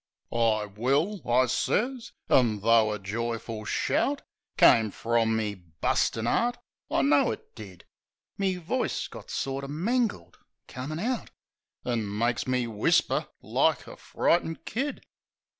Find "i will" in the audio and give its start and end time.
0.33-1.21